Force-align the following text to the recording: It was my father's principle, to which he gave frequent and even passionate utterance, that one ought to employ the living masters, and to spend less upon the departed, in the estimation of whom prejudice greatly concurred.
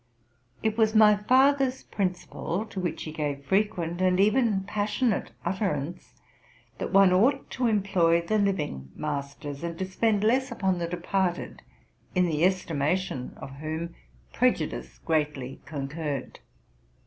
It 0.63 0.79
was 0.79 0.95
my 0.95 1.15
father's 1.15 1.83
principle, 1.83 2.65
to 2.65 2.79
which 2.79 3.03
he 3.03 3.11
gave 3.11 3.45
frequent 3.45 4.01
and 4.01 4.19
even 4.19 4.61
passionate 4.63 5.29
utterance, 5.45 6.15
that 6.79 6.91
one 6.91 7.13
ought 7.13 7.51
to 7.51 7.67
employ 7.67 8.19
the 8.23 8.39
living 8.39 8.91
masters, 8.95 9.63
and 9.63 9.77
to 9.77 9.85
spend 9.85 10.23
less 10.23 10.51
upon 10.51 10.79
the 10.79 10.87
departed, 10.87 11.61
in 12.15 12.25
the 12.25 12.43
estimation 12.45 13.35
of 13.39 13.51
whom 13.57 13.93
prejudice 14.33 14.97
greatly 15.05 15.61
concurred. 15.67 16.39